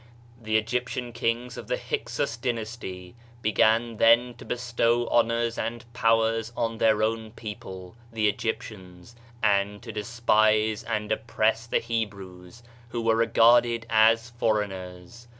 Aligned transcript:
The 0.41 0.57
Egyptian 0.57 1.13
kings 1.13 1.57
of 1.57 1.67
the 1.67 1.77
Hyksos 1.77 2.35
dynasty 2.35 3.13
began 3.43 3.97
then 3.97 4.33
to 4.39 4.45
bestow 4.45 5.07
honors 5.09 5.59
and 5.59 5.85
powers 5.93 6.51
on 6.57 6.79
their 6.79 7.03
own 7.03 7.29
people, 7.33 7.95
the 8.11 8.27
Egyptians, 8.27 9.15
and 9.43 9.79
to 9.83 9.91
despise 9.91 10.83
and 10.85 11.11
oppress 11.11 11.67
the 11.67 11.77
Hebrews, 11.77 12.63
who 12.89 13.01
were 13.03 13.15
re 13.17 13.27
garded 13.27 13.85
as 13.91 14.31
foreigners. 14.31 15.27